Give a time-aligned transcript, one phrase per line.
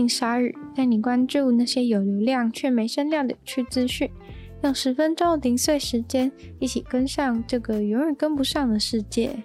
[0.00, 4.10] 欢迎光临鲨语，带你关注那些有流量却没声量的有趣资讯。
[4.62, 9.36] 用十分钟的零碎时间，一起跟上这个永远跟不上的世界。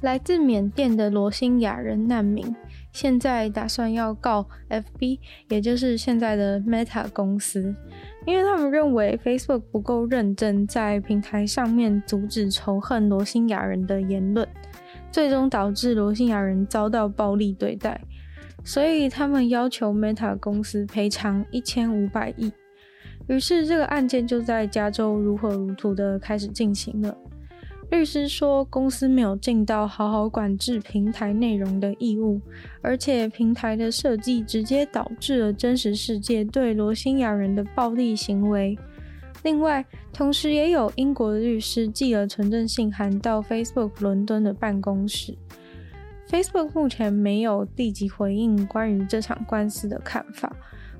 [0.00, 2.56] 来自缅甸的罗兴亚人难民。
[2.90, 5.18] 现在打算要告 FB，
[5.50, 7.74] 也就是现在的 Meta 公司，
[8.24, 14.48] 因为他们认为 Facebook 不够认真在平台上面阻止仇恨罗兴亚人的言论，
[15.12, 18.00] 最终导致罗兴亚人遭到暴力对待，
[18.68, 22.52] 所以他们要求 Meta 公司赔偿一千五百亿。
[23.26, 27.16] 于是这个案件就在加州如火如荼的开始进行了。
[27.90, 32.38] 律师说，公司没有尽到好好管制平台内容的义务，
[32.82, 38.78] 而且平台的设计直接导致了真实世界对罗兴亚人的暴力行为。
[39.44, 39.82] 另外，
[40.12, 45.34] 同时也有英国的律师寄了存证信函到 Facebook 伦敦的办公室。
[46.30, 50.54] Facebook 目前没有立即回应关于这场官司的看法，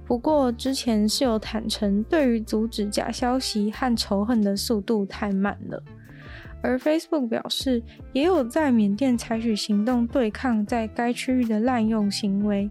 [0.07, 5.83] 不过之前是有坦承，对于阻止假消息和仇恨的速度太慢了。
[6.63, 12.69] 而 Facebook 表示，也有在缅甸采取行动对抗在该区域的滥用行为，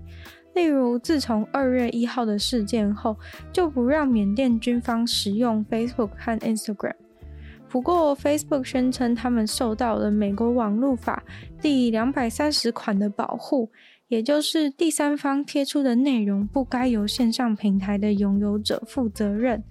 [0.55, 3.15] 例如自从二月一号的事件后，
[3.53, 6.95] 就不让缅甸军方使用 Facebook 和 Instagram。
[7.69, 11.21] 不过，Facebook 宣称他们受到了美国网络法
[11.61, 13.69] 第两百三十款的保护，
[14.07, 19.61] 也就是第三方贴出的内容不该由线上平台的拥有者负责任。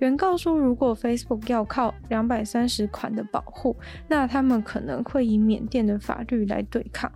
[0.00, 3.76] 原告说，如果 Facebook 要靠两百三十款的保护，
[4.08, 7.10] 那他们可能会以缅甸的法律来对抗。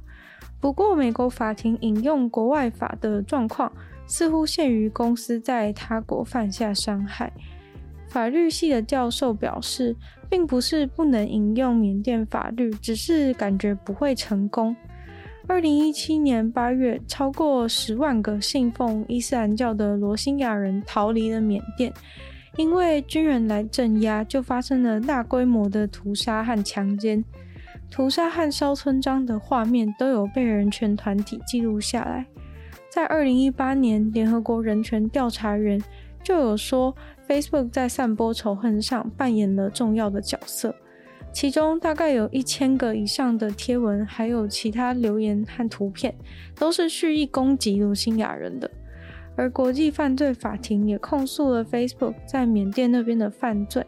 [0.60, 3.72] 不过，美国法庭引用国外法的状况，
[4.06, 7.32] 似乎限于公司在他国犯下伤害。
[8.14, 9.96] 法律系的教授表示，
[10.30, 14.76] 并不是不能引用缅甸法律，只是感觉不会成功。
[15.48, 21.92] 二零一七年八月，超过十万个信奉伊斯兰教的罗兴亚人逃离了缅甸。
[22.56, 27.24] 因为军人来镇压，就发生了大规模的屠杀和强奸。
[27.90, 32.26] 屠杀和烧村庄的画面都有被人权团体记录下来。
[32.88, 35.82] 在二零一八年，联合国人权调查员
[36.24, 36.92] 就有说
[37.28, 40.74] ，Facebook 在散播仇恨上扮演了重要的角色。
[41.32, 46.14] 其中大概有一千个以上的贴文，还有其他留言和图片，
[46.56, 48.70] 都是蓄意攻击罗兴亚人的。
[49.36, 53.84] 而国际犯罪法庭也控诉了 Facebook 在缅甸那边的犯罪。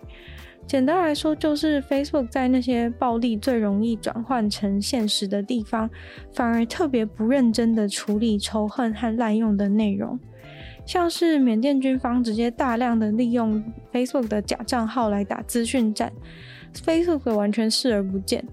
[0.66, 5.88] 简单来说，就是 Facebook 在那些暴力最容易转换成现实的地方，
[6.34, 10.18] 反而特别不认真的处理仇恨和滥用的内容。
[10.86, 16.12] 像是缅甸军方直接大量的利用 Facebook 的假账号来打资讯战
[16.74, 18.46] ，Facebook 完全视而不见。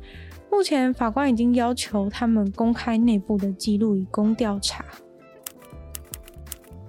[0.51, 4.83] 目前法官已经要求他们公开内部的记录，以供调查。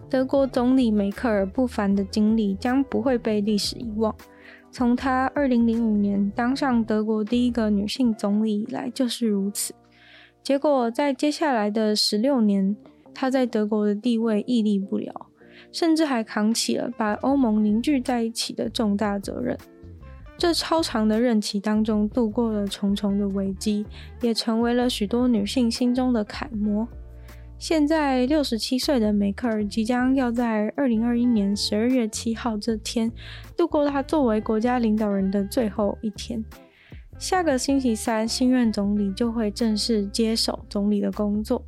[0.08, 4.14] 德国总理梅克尔不凡的经历将不会被历史遗忘。
[4.70, 9.74] 从她2005年当上德国第一个女性总理以来就是如此。
[10.42, 12.76] 结果在接下来的十六年，
[13.14, 15.26] 她在德国的地位屹立不了，
[15.74, 19.58] 甚至还扛起了把欧盟凝聚在一起的重大责任。
[20.38, 23.84] 这超长的任期当中，度过了重重的危机，
[24.20, 26.86] 也成为了许多女性心中的楷模。
[27.58, 33.10] 现在六十七岁的梅克尔即将要在二零二一年十二月七号这天
[33.56, 36.44] 度过他作为国家领导人的最后一天。
[37.18, 41.64] 下个星期三，新任总理就会正式接手总理的工作。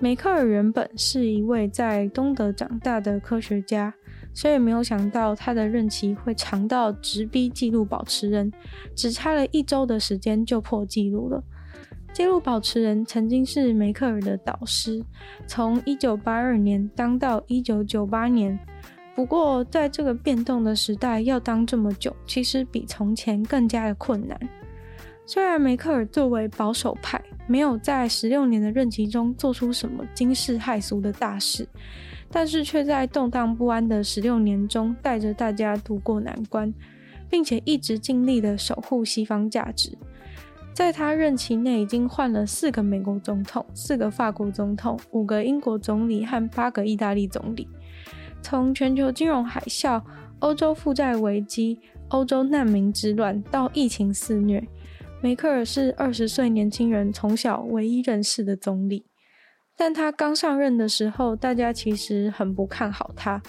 [0.00, 3.94] 梅克尔原本是一位在东德长大的科学家，
[4.34, 8.52] 所以没有想到他的任期会长到直逼纪录保持人，
[8.94, 11.42] 只差了一周的时间就破纪录了。
[12.12, 15.02] 纪录保持人曾经是梅克尔的导师，
[15.46, 18.58] 从一九八二年当到一九九八年。
[19.16, 24.38] 不过，在这个变动的时代，要当这么久，其实比从前更加的困难。
[25.26, 31.66] 虽然梅克尔作为保守派，没有在十六年的任期中做出什么惊世骇俗的大事，
[32.30, 36.72] 但是却在动荡不安的十六年中，带着大家度过难关，
[37.30, 39.96] 并且一直尽力的守护西方价值。
[40.74, 47.66] 在他任期内已经换了四个美国总统、四个法国总统、五个英国总理和八个意大利总理。
[48.42, 50.02] 从全球金融海啸、
[50.40, 51.78] 欧洲负债危机、
[52.08, 54.66] 欧洲难民之乱到疫情肆虐，
[55.24, 59.06] 梅克尔是二十岁年轻人从小唯一认识的总理。
[59.74, 63.40] 但他刚上任的时候，大家其实很不看好他。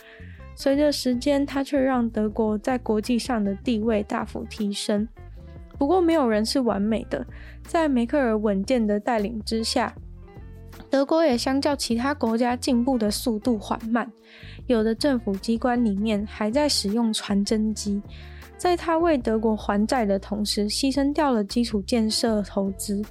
[0.55, 5.05] 随着时间，他却让德国在国际上的地位大幅提升。
[5.77, 7.27] 不过，没有人是完美的，
[7.67, 9.93] 在梅克尔稳健的带领之下，
[10.89, 14.09] 德国也相较其他国家进步的速度缓慢。
[14.67, 18.01] 有的政府机关里面还在使用传真机，
[18.57, 23.03] 在他为德国还债的同时，牺牲掉了基础建设投资。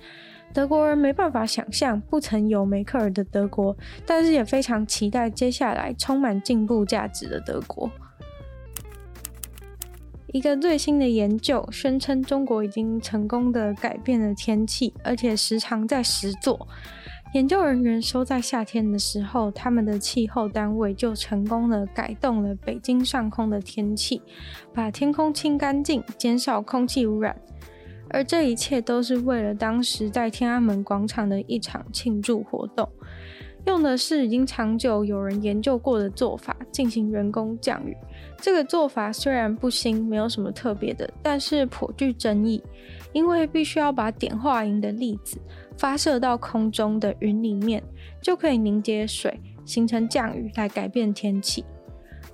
[0.52, 3.76] 德国人没办法想象不曾有梅克尔的德国，
[4.06, 7.91] 但是也非常期待接下来充满进步价值的德国。
[10.29, 16.67] 一个最新的研究宣称，中国已经成功的改变了天气，而且时常在实作。
[17.35, 24.23] 研究人员说，在夏天的时候，他们的气候单位就成功的改动了北京上空的天气，
[24.73, 27.37] 把天空清干净，减少空气污染。
[28.11, 32.89] 而这一切都是为了当时在天安门广场的一场庆祝活动，
[33.67, 37.97] 用的是已经长久有人研究过的做法进行人工降雨。
[38.41, 42.63] 这个做法虽然不新，没有什么特别的，但是颇具争议，
[43.13, 45.37] 因为必须要把碘化银的粒子。
[45.76, 47.82] 发射到空中的云里面，
[48.21, 51.65] 就可以凝结水，形成降雨来改变天气。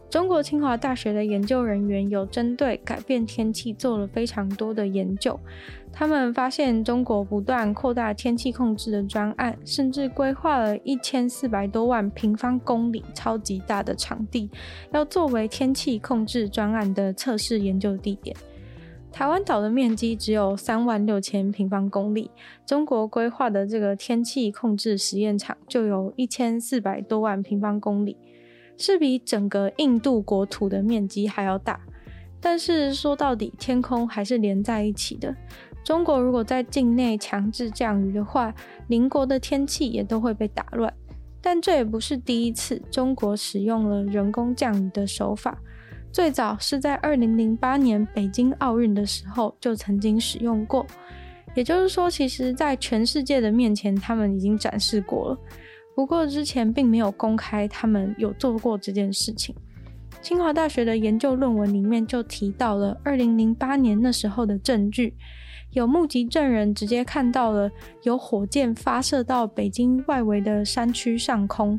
[0.09, 5.39] 中国清华大学的研究人员有针对改变天气做了非常多的研究。
[5.93, 14.51] 他们发现中国不断扩大天气控制的专案，甚至规划了一千四百多万平方公里超级大的场地，
[14.93, 18.37] 要作为天气控制专案的测试研究地点。
[19.13, 22.31] 台湾岛的面积只有三万六千平方公里，
[22.65, 28.17] 中国规划的这个天气控制实验场就有一千四百多万平方公里，
[28.79, 31.81] 是比整个印度国土的面积还要大。
[32.41, 35.37] 但是说到底，天空还是连在一起的。
[35.85, 38.55] 中国如果在境内强制降雨的话，
[38.89, 40.93] 邻国的天气也都会被打乱。
[41.43, 45.59] 但这也不是第一次，中国使用了人工降雨的手法。
[46.13, 50.85] 最早是在二零零八年北京奥运的时候就曾经使用过，
[51.55, 55.39] 也就是说，其实，在全世界的面前，他们已经展示过了。
[55.95, 59.55] 不过之前并没有公开他们有做过这件事情。
[60.21, 65.15] 清华大学的研究论文里面就提到了二零零八年那时候的证据，
[65.73, 67.71] 有目击证人直接看到了
[68.03, 71.79] 有火箭发射到北京外围的山区上空。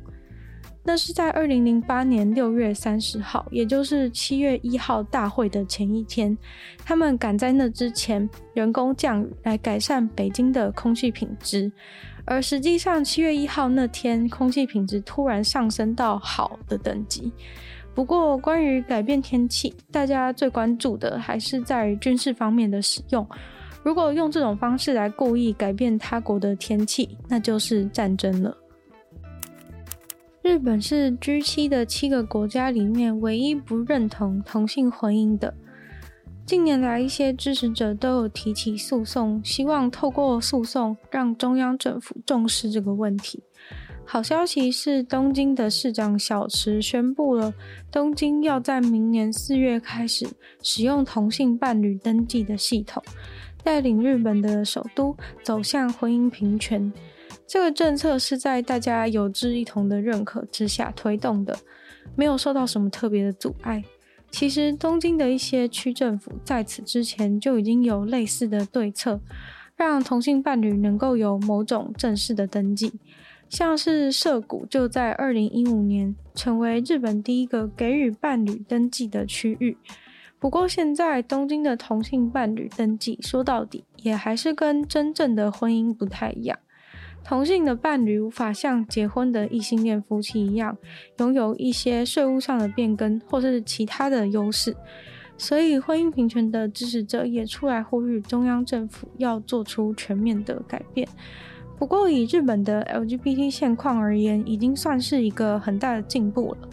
[0.83, 6.35] 那是在二零零八年六月三十号，也就是七月一号大会的前一天，
[6.83, 11.71] 他们赶在那之前人工降雨来改善北京的空气品质，
[12.25, 17.31] 而实际上七月一号那天空气品质突然上升到好的等级。
[17.93, 23.27] 不过，关于改变天气，大家最关注的还是在军事方面的使用。
[23.83, 28.57] 如果用这种方式来故意改变他国的天气，那就是战争了。
[30.41, 35.53] 日本是 G7 的七个国家里面唯一不认同同性婚姻的。
[36.47, 43.43] 近年来，一些支持者都有提起诉讼，希望透过诉讼让中央政府重视这个问题。
[44.03, 47.53] 好消息是，东京的市长小池宣布了，
[47.91, 50.27] 东京要在明年四月开始
[50.63, 53.03] 使用同性伴侣登记的系统，
[53.63, 56.91] 带领日本的首都走向婚姻平权。
[57.51, 61.53] 这个政策是在大家有志一同的认可之下推动的，
[62.15, 63.83] 没有受到什么特别的阻碍。
[64.31, 69.19] 其实，东京的一些区政府在此之前就已经有类似的对策，
[69.75, 72.93] 让同性伴侣能够有某种正式的登记。
[73.49, 79.75] 像是涩谷就在二零一五年成为日本第一个给予伴侣登记的区域。
[80.39, 86.57] 不过，现在东京的同性伴侣登记说到底也还是跟真正的婚姻不太一样。
[87.23, 90.77] 同性的伴侣无法像结婚的异性恋夫妻一样，
[91.19, 94.75] 拥有一些税务上的变更或是其他的优势，
[95.37, 101.07] 所以婚姻平权的支持者也出来呼吁中央政府要做出全面的改变。
[101.79, 106.69] 不过，以日本的 LGBT 现况而言，已经算是一个很大的进步了。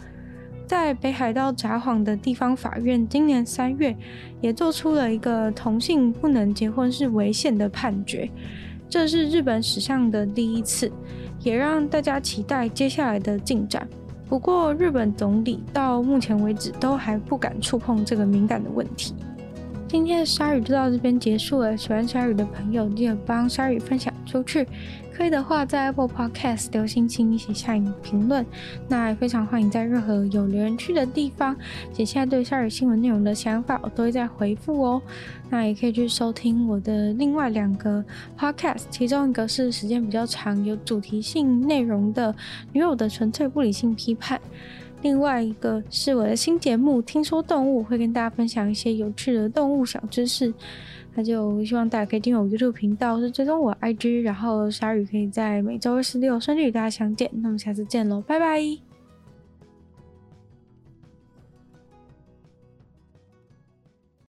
[0.66, 3.96] 在北海道札幌的地方法院，今年三月
[4.42, 8.28] 也做出了一个同性不能结婚是违宪的判决。
[8.90, 10.90] 这是日本史上的第一次，
[11.40, 13.86] 也让大家期待接下来的进展。
[14.28, 19.14] 不过，日本总理到目前为止都还不敢触碰这个敏感的问题。
[19.88, 21.74] 今天的鲨鱼就到这边结束了。
[21.74, 24.68] 喜欢鲨鱼的朋友，记得帮鲨鱼分享出去。
[25.10, 28.44] 可以的话，在 Apple Podcast 留星星，写下你的评论。
[28.86, 31.56] 那也非常欢迎在任何有留言区的地方
[31.92, 35.02] 写下对鲨鱼新闻内容的想法，我都会再回复哦。
[35.48, 38.04] 那也可以去收听我的另外两个
[38.38, 42.30] Podcast，其中一个是时间比较长、有主题性内容的
[42.74, 44.38] 《女友的纯粹不理性批判》，
[45.02, 50.52] 另外一个是我的新节目《听说动物》，会跟大家分享一些有趣的动物小知识。
[51.14, 57.28] 那就希望大家可以订阅我 YouTube 频道，是追踪我 IG，然后鲨鱼可以在每周二、十、六顺利与大家相见。
[57.32, 58.87] 那么下次见喽，拜拜。